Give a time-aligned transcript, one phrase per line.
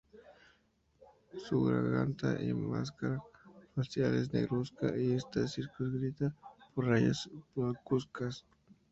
[1.47, 3.21] Su garganta y máscara
[3.75, 6.33] facial es negruzca, y está circunscrita
[6.73, 8.43] por rayas blancuzcas.